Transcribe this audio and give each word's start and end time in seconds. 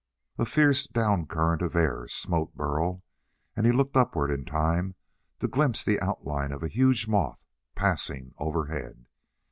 A 0.39 0.47
fierce 0.47 0.87
down 0.87 1.27
current 1.27 1.61
of 1.61 1.75
air 1.75 2.07
smote 2.07 2.55
Burl, 2.55 3.03
and 3.55 3.67
he 3.67 3.71
looked 3.71 3.95
upward 3.95 4.31
in 4.31 4.45
time 4.45 4.95
to 5.41 5.47
glimpse 5.47 5.85
the 5.85 5.99
outline 6.01 6.51
of 6.51 6.63
a 6.63 6.67
huge 6.67 7.07
moth 7.07 7.37
passing 7.75 8.33
overhead. 8.39 9.05